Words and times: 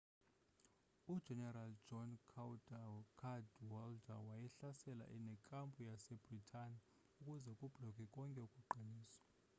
ujenerali 1.13 1.75
john 1.87 2.11
cadwalder 3.21 4.19
wayehlasela 4.29 5.05
nekampu 5.27 5.79
yase-bhritane 5.89 6.77
ukuze 7.19 7.51
kublokwe 7.59 8.05
konke 8.15 8.39
ukuqiniswa 8.47 9.23